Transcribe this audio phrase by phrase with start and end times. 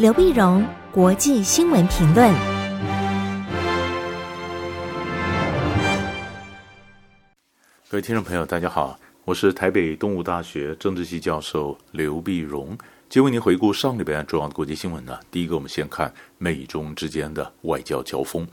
[0.00, 2.32] 刘碧荣，国际新闻评论。
[7.90, 12.68] 各位听众朋友，大家好，我是台北东吴大学政治系教授刘碧荣，
[13.10, 15.20] 今天为您回顾上礼拜重要的国际新闻呢。
[15.30, 18.48] 第一个，我们先看美中之间的外交交锋。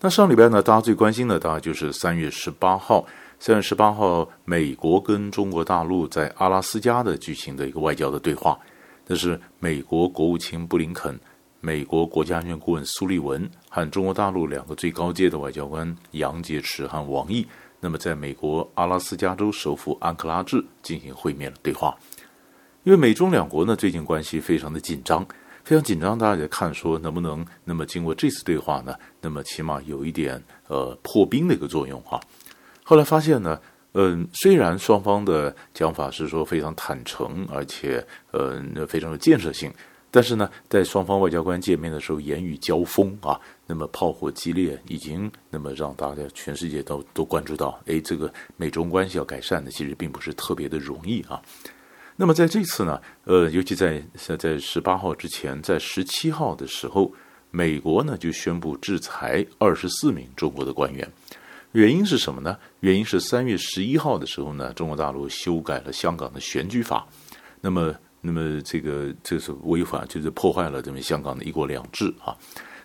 [0.00, 3.06] 那上礼拜呢，大家最关心的大概就是三月十八号，
[3.38, 8.58] 三月十八号，美国跟中国大陆在阿拉斯加的举行的一个外交的对话。
[9.06, 11.18] 这是美国国务卿布林肯、
[11.60, 17.46] 美国国家安全顾问苏利文和中国大陆两个最高阶的外交官杨洁篪和王毅，
[17.80, 21.96] 那么在美国阿拉斯加州首府安克拉治进行会面的对话。
[22.84, 25.26] 因为美中两国呢最近关系非常的紧张，
[25.64, 32.20] 非常紧张，大家也看说能不能那么经过这次对话呢，那么起码有一点呃破冰的一个作用哈。
[32.84, 33.60] 后来发现呢。
[33.94, 39.70] 嗯，虽然双方的讲法是说非常坦诚，而且呃非常有建设性，
[40.10, 51.40] 但是呢，在双方外交官见面的时候，言语交锋啊，那么炮火激烈，已经那么让大家全世界都都关注到，哎，这个美中关系要改善的，其实并不是特别的容易啊。
[52.16, 54.02] 那么在这次呢，呃，尤其在
[54.38, 57.12] 在十八号之前，在十七号的时候，
[57.50, 61.06] 美国呢就宣布制裁二十四名中国的官员。
[61.72, 62.56] 原因是什么呢？
[62.80, 67.06] 原因是三月十一号的时候呢，中国大陆修改了香港的选举法，
[67.60, 72.36] 那么，那么这个这是违反，就是破坏了这么香港的一国两制啊。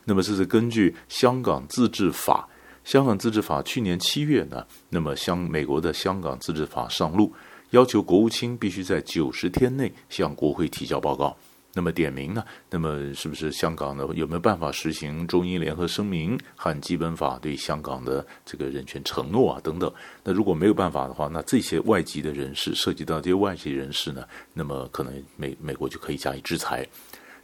[0.06, 2.48] 那么这是根据香港自治法，
[2.86, 7.34] 香港自治法去年七月呢，那么香美国的香港自治法上路，
[7.72, 11.36] 要求国务卿必须在九十天内向国会提交报告。
[11.78, 12.44] 那么点名呢？
[12.72, 14.04] 那么是不是香港呢？
[14.16, 19.62] 有没有办法实行中英联合声明和基本法对香港的这个人权承诺啊？
[19.64, 19.94] 等等。
[20.24, 24.26] 那如果没有办法的话，那这些外籍的人士涉及到这些外籍人士呢？
[24.56, 26.84] 那么可能美美国就可以加以制裁。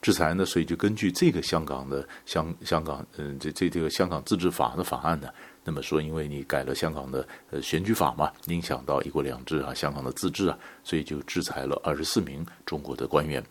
[0.01, 0.43] 制裁呢？
[0.45, 5.29] 所以就根据这个香港的香香港嗯这这这个香港自治法的法案呢，
[5.63, 13.41] 那么说因为你改了香港的呃选举法嘛，影响到一国两制啊，香港的自治啊，所以就制裁了二十四名中国的官员。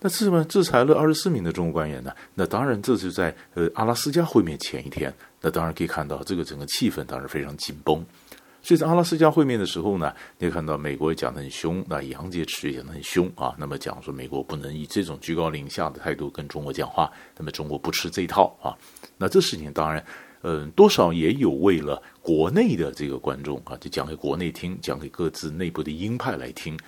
[0.00, 2.10] 那什么制裁了二十四名的中国官员呢？
[2.34, 5.12] 那当然，这是在呃阿拉斯加会面前一天。
[5.42, 8.04] 那当然可以看到，这个整个气氛当然非常紧绷。
[8.62, 13.54] 所以在阿拉斯加会面的时候呢，你看到美国也讲得很凶，那杨洁篪也讲得很凶啊。
[13.58, 18.76] 那么讲说美国不能以这种居高临下的态度跟中国讲话，那么中国不吃这一套啊。
[19.18, 20.02] 那这事情当然，
[20.42, 26.78] 嗯、多少也有为了国内的这个观众啊，就讲给国内听，讲给各自内部的鹰派来听。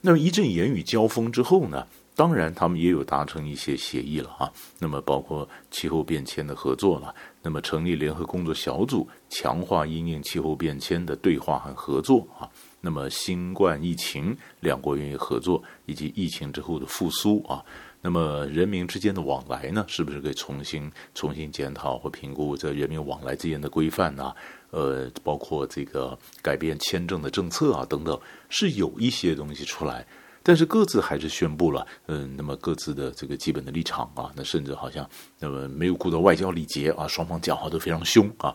[0.00, 1.86] 那么一阵言语交锋之后呢？
[2.16, 4.52] 当然，他们也有达成一些协议了啊。
[4.78, 12.48] 那么，包括气候变迁的合作了，那么成立联合工作小组，强化因应气候变迁的对话和合作啊。
[12.80, 17.64] 那么，新冠疫情，两国愿意合作，以及疫情之后的复苏啊。
[18.00, 24.32] 那么，人民之间的往来呢，是不是可以重新重新检讨或评估这人民往来之间的规范呢？
[24.70, 30.06] 呃，包括这个改变签证的政策啊等等，是有一些东西出来。
[30.44, 35.08] 但是各自还是宣布了，嗯，那么各自的这个基本的立场啊，那甚至好像
[35.40, 38.54] 那么没有顾到外交礼节啊，双方讲话都非常凶啊。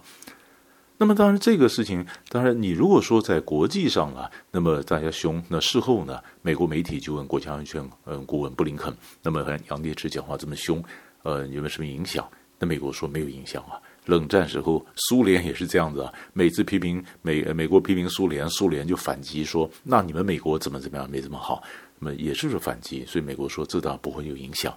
[0.97, 10.83] 那么当然这个事情，当然你如果说在国际上啊，那么大家凶，那事后呢，美国媒体就问国家安全嗯顾问布林肯，那么杨洁篪讲话这么凶，
[11.23, 12.29] 呃，有没有什么影响？
[12.59, 13.81] 那美国说没有影响啊。
[14.05, 16.13] 冷战时候，苏联也是这样子啊。
[16.33, 21.61] 每次批评美，美国批评苏联，苏联就反击说：“那你们美国怎么怎么样，没这么好。”
[21.99, 24.73] 那么也是说反击，所以美国说这倒不会有影响，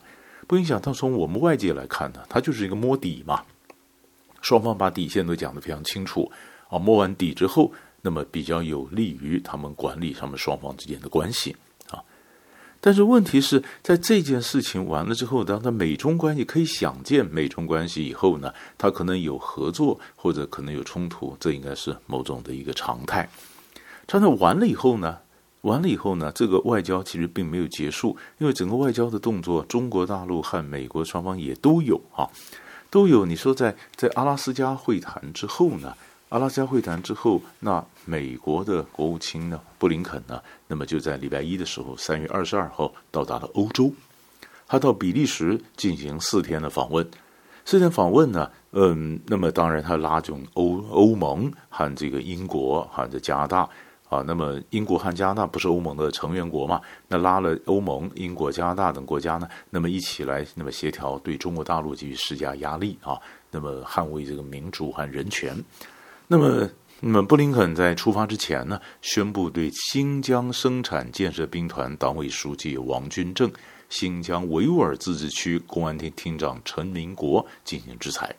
[0.46, 0.80] 不影响。
[0.82, 3.42] 但从我们外界来看呢，它就是一个摸底嘛。
[4.40, 6.30] 双方把底线都讲得非常清楚
[6.68, 6.78] 啊。
[6.78, 11.54] 摸完底之后，那么比较有利于他们管理他们双方之间的关系。
[12.84, 23.30] 但是问题是在这件事情完了之后，当他美中关系可以想见美中关系以后呢，他可能有合作或者可能有冲突，这应该是某种的一个常态。
[24.08, 25.18] 常态完了以后呢，
[25.60, 32.28] 完了以后呢，这个外交其实并没有结束，因为整个外交的动作，中国大陆和美国双方也都有啊，
[32.90, 33.24] 都有。
[33.24, 35.94] 你说在在阿拉斯加会谈之后呢？
[36.32, 43.92] 阿拉斯加会谈之后，那美国的国务卿呢，布林肯呢，那么就在礼拜一的时候，三月二十二号到达了欧洲，
[44.66, 47.06] 他到比利时进行四天的访问。
[47.66, 53.68] 四天访问呢，嗯，那么当然他拉拢欧欧盟和这个英国和这加拿大
[54.08, 56.80] 啊，那么英国和加拿大不是欧盟的成员国嘛？
[57.08, 63.20] 那拉了欧盟、英国、加拿大等国家呢，那么一起来那么协调对中国大陆继续施加压力啊，
[63.50, 65.54] 那么捍卫这个民主和人权。
[66.32, 66.66] 那么，
[67.00, 73.52] 那么布林肯在出发之前呢，宣布对新疆生产建设兵团党委书记王军正
[73.90, 78.34] 新疆维吾尔自治区公安厅厅长陈明国进行制裁。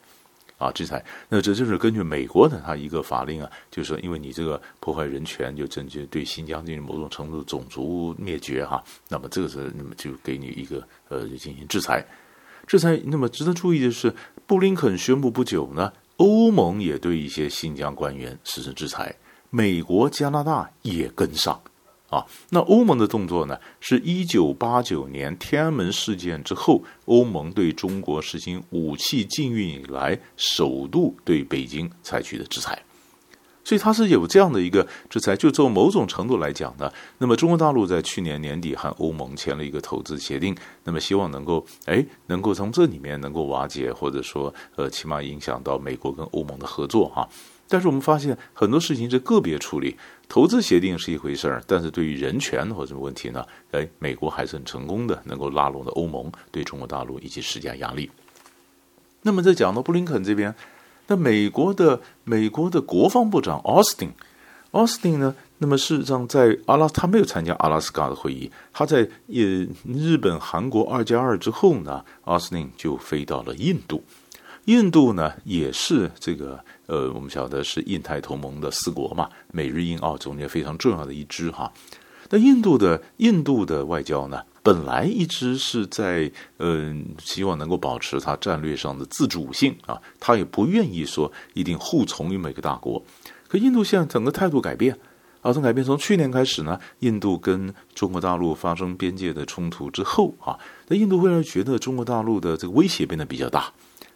[0.58, 12.04] 啊，制裁，那这就是根据美国的他一个法令啊，就是说，因为你这个破坏人权，就针对对新疆进行某种程度种族灭绝哈，那么这个是那么就给你一个呃进行制裁，
[12.66, 13.00] 制裁。
[13.06, 14.12] 那么值得注意的是，
[14.48, 15.92] 布林肯宣布不久呢，
[16.24, 19.14] 欧盟也对一些新疆官员实施制裁，
[19.50, 21.62] 美国、加拿大也跟上。
[22.10, 23.60] 啊，那欧盟的动作呢？
[23.82, 32.82] 是一九八九年天安门事件之后，欧盟对中国实行武器禁运以来，首度对北京采取的制裁。
[33.64, 35.36] 所以它是有这样的一个制裁。
[35.36, 47.28] 就从某种程度来讲呢，那么中国大陆在去年年底和欧盟签了一个投资协定，那么希望能够哎，能够从这里面能够瓦解，或者说呃，起码影响到美国跟欧盟的合作哈。
[47.70, 49.96] 但是我们发现很多事情是个别处理，
[50.28, 53.44] 投资协定是一回事儿，但是对于人权或者问题呢？
[53.72, 58.12] 哎，美国还是很成功的，能够拉拢的欧盟对中国大陆以及施加压力。
[59.22, 60.54] 那么在讲到布林肯这边，
[61.16, 64.12] 美国的美国的国防部长奥斯汀，
[64.72, 74.04] 奥斯汀呢，那么事实上在阿拉他没有参加阿拉斯加的会议，他在呃日本韩国二加二之后呢，奥斯汀就飞到了印度。
[74.66, 81.70] 印度呢，也是这个呃，我们晓得是印太同盟的四国嘛，美日印澳中间非常重要的一支哈。
[82.30, 93.04] 那印度的印度的外交呢，本来一直是在嗯、希望能够保持它战略上的自主性啊，它也不愿意说一定护从于每个大国。
[93.50, 94.98] 可印度现在整个态度改变
[95.42, 100.58] 啊，从改变从去年开始呢，印度跟中国大陆发生边界的冲突之后啊，
[100.88, 103.72] 那印度会让觉得中国大陆的这个威胁变得比较大。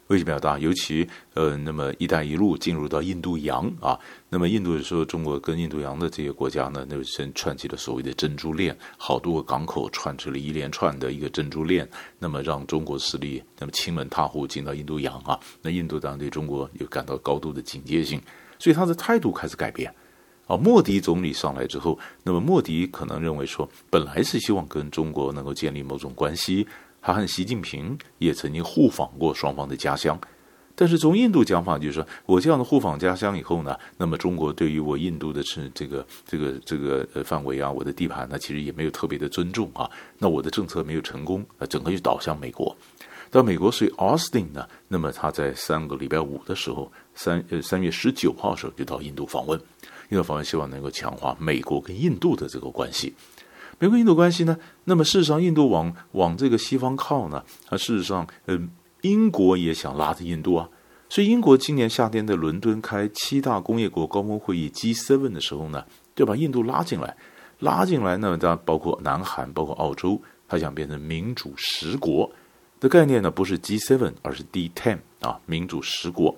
[0.07, 3.99] 威胁比较大，尤其呃，那么“一带一路”进入到印度洋啊，
[4.29, 11.87] 那么印度说中国跟印度洋的这些国家呢，那先串起了所谓的珍珠链，好多个港口串成了一连串的一个珍珠链，
[12.19, 18.21] 那么让中国势力那么亲门踏户进到印度洋啊，那印度当然对中国有感到高度的警戒性，
[18.59, 19.93] 所以他的态度开始改变
[20.47, 20.55] 啊。
[20.55, 26.65] 莫迪总理上来之后，那么莫迪可能认为说，本来是希望跟中国能够建立某种关系。
[27.07, 30.19] 他和习近平也曾经互访过双方的家乡，
[30.75, 42.75] 但是从印度讲法就是说，我这样的互访家乡以后呢，那么中国对于我印度的是这个这个这个呃范围啊，我的地盘呢，其实也没有特别的尊重啊，那我的政策没有成功，呃，整个就倒向美国。
[43.31, 49.57] 到美国，所以奥斯汀呢，那么他在三个礼拜五的时候，三呃三月十九号的时候就到印度访问，
[50.09, 53.13] 印度访问希望能够强化美国跟印度的这个关系。
[53.79, 54.57] 美国印度关系呢？
[54.85, 57.43] 那么事实上，印度往往这个西方靠呢？
[57.69, 58.69] 啊，事实上，嗯、
[59.01, 60.67] 英国也想拉着印度啊。
[61.09, 65.85] 所以，英国今年夏天在伦敦开七大工业国高峰会议 G7 的时候呢，
[66.15, 67.15] 就把印度拉进来，
[67.59, 72.29] 拉进来呢，当然包括南韩，包括澳洲，他想变成民主十国
[72.79, 76.35] 的概念呢，不是 G7，而是 D10 啊，民主十国。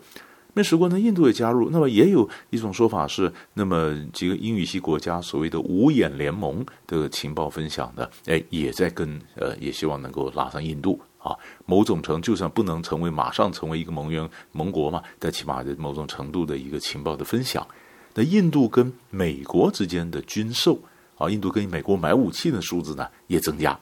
[0.59, 1.69] 那十国呢，印度也加入。
[1.69, 11.33] 那么也有一种说法是，那么几个英语系国家所谓的五眼联盟的情报分享的，哎，也在跟呃，也希望能够拉上印度啊。
[11.65, 17.65] 某种程就算不能成为马上成为一个盟员盟国嘛，但起码的某种程度的一个情报的分享。
[18.13, 20.77] 那印度跟美国之间的军售
[21.17, 23.79] 啊，印度跟美国买武器的数字呢也增加。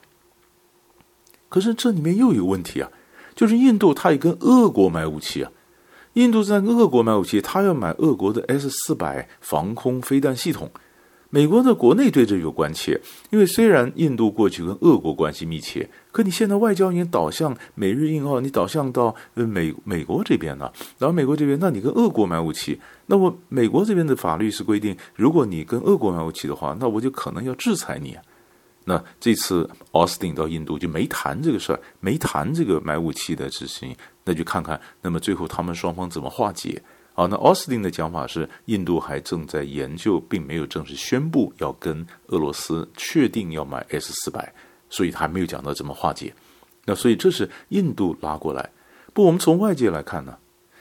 [1.48, 2.88] 可是这里面又有问题啊，
[3.34, 5.50] 就是印度它也跟俄国买武器啊。
[6.18, 10.68] 印度在俄国买武器，他要买俄国的 S 四百防空飞弹系统。
[11.30, 20.72] 美国的国内对这有关切，因为虽然印度过去跟俄国关系密切，可你现在外交已经导向美日印澳，你导向到呃美美国这边了。
[20.98, 28.16] 然后美国这边，那你跟俄国买武器，那么美国这边的法律是规定，如果你跟俄国买武器的话，那我就可能要制裁你。
[28.88, 36.82] 那这次奥斯汀到印度就没谈这个事儿，没谈这个买武器的事情，那就看看，那么最后他们双方怎么化解。
[37.12, 44.50] 好，那奥斯汀的讲法是，印度还正在研究，并没有正式宣布要跟俄罗斯确定要买 S 四百，
[44.88, 46.32] 所以他还没有讲到怎么化解。
[46.86, 48.70] 那所以这是印度拉过来。
[49.12, 50.38] 不，我们从外界来看呢。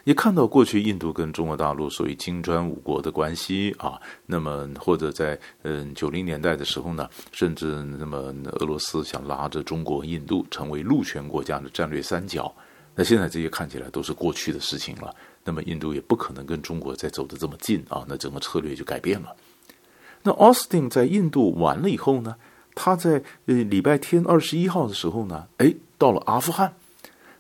[0.08, 12.50] 也看到过去印度跟中国大陆属于金砖五国的关系啊，那么或者在嗯九零年代的时候呢，甚至那么俄罗斯想拉着中国、印度成为陆权国家的战略三角，
[12.96, 15.14] 那现在这些看起来都是过去的事情了。
[15.44, 19.36] 那么印度也不可能跟中国再走得这么近啊，那整个策略就改变了。
[20.24, 22.38] 那奥斯汀在印度完了以后呢，
[22.74, 26.74] 他在呃礼拜天二十一号的时候呢，哎，到了阿富汗。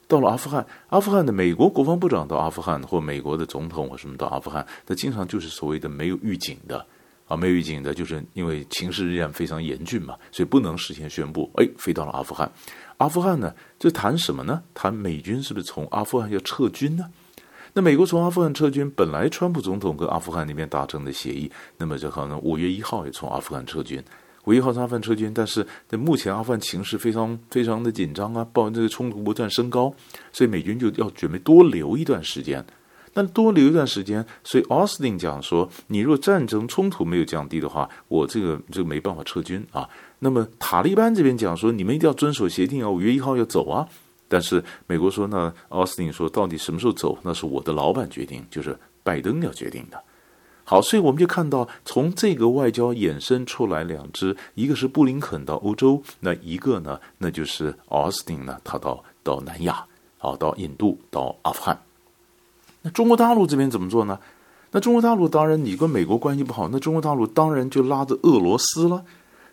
[0.08, 6.86] 到了阿富汗，阿富汗的美国国防部长到阿富汗，或美国的总统或什么到阿富汗，他经常就是所谓的没有预警的
[7.28, 11.52] 啊，没有预警的，就是因为情势依然非常严峻嘛，所以不能事先宣布。
[11.56, 12.50] 哎，飞到了阿富汗，
[12.98, 14.64] 阿富汗呢，这谈什么呢？
[14.74, 17.04] 谈美军是不是从阿富汗要撤军呢？
[17.74, 24.02] 那美国从阿富汗撤军，本来川普总统跟阿富汗那边达成的协议，那么就可能五月一号也从阿富汗撤军。
[24.48, 29.94] 五月一号从阿富汗撤军，但是在目前阿富汗情势非常非常的紧张啊，报这个冲突不断升高，
[30.32, 32.66] 所以美军就要准备多留一段时间。
[33.14, 39.90] 那多留一段时间，所以奥斯汀讲说，你若战争冲突没有降低的话，我这个就没办法撤军啊。
[40.20, 43.86] 那么塔利班这边讲说，你们一定要遵守协定啊，五月一号要走啊。
[44.30, 50.02] 但是美国说呢，奥斯汀说，到底什么时候走，那是我的老板决定，就是拜登要决定的。
[50.70, 59.86] 好，所以我们就看到从这个外交衍生出来两支，一个是布林肯到欧洲，那一个呢，那就是奥斯汀呢，他到到南亚，
[60.20, 61.82] 啊，到印度，到阿富汗。
[62.82, 64.20] 那中国大陆这边怎么做呢？
[64.72, 69.06] 那中国大陆当然，你跟美国关系不好，那中国大陆当然就拉着俄罗斯了，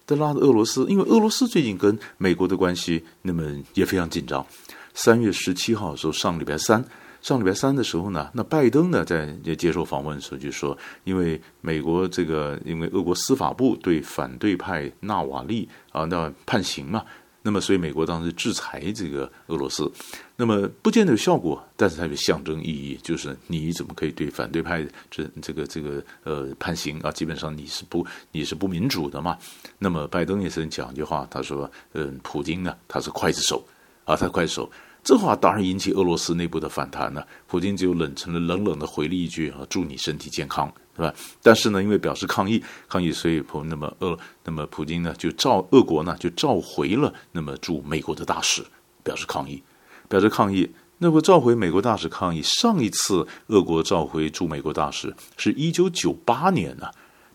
[0.09, 3.44] 就拉着俄罗斯，因为俄罗斯最近跟美国的关系那么
[3.75, 4.44] 也非常紧张。
[4.92, 6.85] 三月十七号的时候，上礼拜三，
[7.25, 9.26] 上礼拜三的时候呢，那拜登呢在
[9.57, 17.02] 接受访问的时候就说，因为美国这个，因为俄国司法部对反对派纳瓦利啊那判刑嘛。
[17.40, 19.90] 那么，所以美国当时制裁这个俄罗斯，
[20.37, 27.11] 那么不见得有效果，但是它有象征意义，就是你怎么可以对反对派这这个这个呃判刑啊？
[27.11, 29.38] 基本上你是不你是不民主的嘛？
[29.78, 33.66] 那么拜登也是讲一句话，他说：“嗯，普京呢，他是刽子手
[34.04, 34.71] 啊，他刽子手。”
[35.05, 37.25] 这话当然引起俄罗斯内部的反弹了。
[37.47, 41.13] 普京只有冷成了冷冷的回了一句：“啊，祝你身体健康。”是吧？
[41.43, 48.65] 但是呢，因为表示抗议，抗议，所以普那么俄那么普京呢就召俄国呢就召回了那么驻美国的大使，
[49.03, 49.61] 表示抗议，
[50.09, 50.71] 表示抗议。
[50.99, 56.87] 那么召回美国大使抗议，上一次俄国召回驻美国大使是一九九八年呢，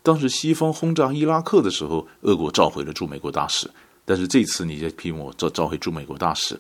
[0.02, 3.70] 当时西方轰炸伊拉克的时候，俄国召回了驻美国大使。
[4.06, 6.58] 但是这次你在批我召召回驻美国大使，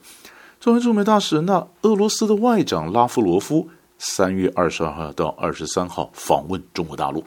[0.59, 3.69] 作为驻美大使，那俄罗斯的外长拉夫罗夫。
[4.01, 7.21] 三月二十二号到二十三号访问中国大陆，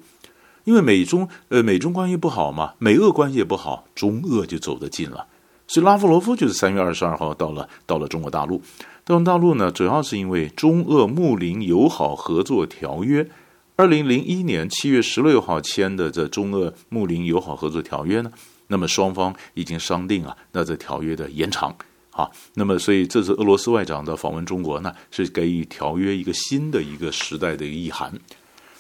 [0.65, 5.27] 因为美中呃美中关系不好嘛，美俄关系也不好，中俄就走得近了。
[5.67, 8.63] 所以拉夫罗夫就是三月二十二号到了到了中国大陆。
[9.05, 13.29] 到了大陆呢，主要是因为中俄睦邻友好合作条约，
[13.77, 18.33] 二零零一年七月十六号签的这中俄睦邻友好合作条约呢，
[18.69, 21.75] 那么双方已经商定啊，那这条约的延长。
[22.13, 28.13] 啊，那么所以这次俄罗斯外长的访问中国呢，是给予条约一个新的一个时代的一个意涵。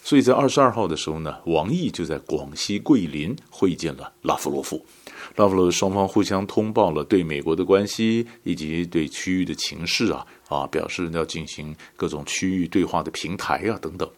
[0.04, 4.84] 所以在二十二号的时候呢，王毅就在广西桂林会见了拉夫罗夫，
[5.36, 14.10] 拉夫罗夫双方互相通报了对美国的关系以及对区域的情势啊啊，表示要进行各种区域对话的平台啊等等。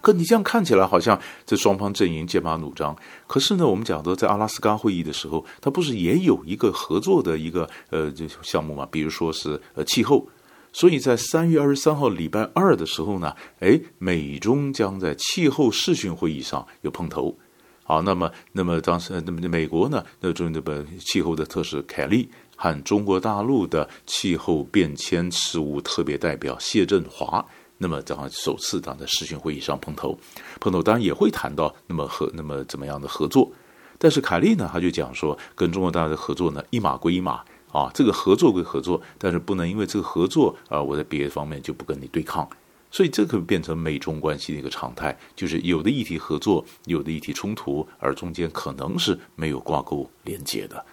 [0.00, 8.86] 可你这样看起来好像这双方阵营剑拔弩张，可是呢，我们讲的在阿拉斯加会议的时候，它不是也有一个合作的一个呃这项目嘛？
[8.90, 10.26] 比如说是呃气候，
[10.72, 17.36] 所以在三月二十三号礼拜二的时候呢，哎，美中将在气候视讯会议上有碰头。
[17.82, 27.44] 好，那么那么当时那么美国呢，那中那个气候的特使凯利和中国大陆的气候变迁事务特别代表谢振华。
[27.82, 30.18] 那么，正好首次当在视讯会议上碰头，
[30.60, 33.50] 碰头当然也会谈到那么和那么怎么样的合作。
[33.96, 42.46] 但是凯利呢，他就讲说，跟中国大陆的合作呢，一码归一码啊，这个合作归合作，但是不能因为这个合作啊，我在别的方面就不跟你对抗。
[42.90, 50.84] 所以这个变成美中关系的一个常态，就是有的议题合作，有的议题冲突，而中间可能是没有挂钩连接的。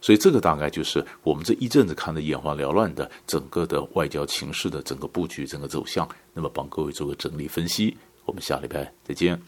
[0.00, 6.08] 所以这个大概就是我们这一阵子看的眼花缭乱的整个的外交情势的整个布局、整个走向。
[6.32, 7.96] 那么帮各位做个整理分析。
[8.24, 9.40] 我们下礼拜再见。